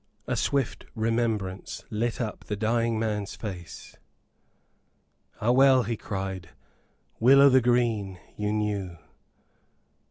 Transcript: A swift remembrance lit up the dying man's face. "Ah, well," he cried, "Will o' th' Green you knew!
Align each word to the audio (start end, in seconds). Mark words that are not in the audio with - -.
A 0.25 0.35
swift 0.35 0.87
remembrance 0.95 1.83
lit 1.91 2.19
up 2.19 2.45
the 2.45 2.55
dying 2.55 2.97
man's 2.97 3.35
face. 3.35 3.97
"Ah, 5.39 5.51
well," 5.51 5.83
he 5.83 5.95
cried, 5.95 6.49
"Will 7.19 7.39
o' 7.39 7.51
th' 7.51 7.61
Green 7.61 8.17
you 8.35 8.51
knew! 8.51 8.97